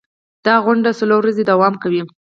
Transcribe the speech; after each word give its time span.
دا 0.45 0.55
غونډه 0.65 0.89
څلور 0.99 1.19
ورځې 1.23 1.43
دوام 1.45 1.73
کوي. 1.83 2.01